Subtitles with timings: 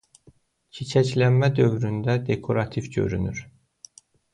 [0.77, 3.49] Çiçəkləmə dövründə dekorativ görünür.